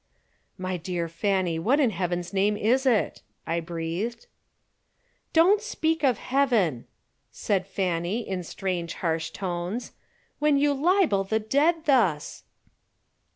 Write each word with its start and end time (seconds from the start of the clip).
"My 0.57 0.77
dear 0.77 1.07
Fanny, 1.07 1.59
what 1.59 1.79
in 1.79 1.91
Heaven's 1.91 2.33
name 2.33 2.57
is 2.57 2.87
it?" 2.87 3.21
I 3.45 3.59
breathed. 3.59 4.25
"Don't 5.31 5.61
speak 5.61 6.03
of 6.03 6.17
Heaven," 6.17 6.87
said 7.31 7.67
Fanny, 7.67 8.27
in 8.27 8.41
strange, 8.41 8.95
harsh 8.95 9.29
tones, 9.29 9.91
"when 10.39 10.57
you 10.57 10.73
libel 10.73 11.23
the 11.23 11.37
dead 11.37 11.85
thus." 11.85 12.43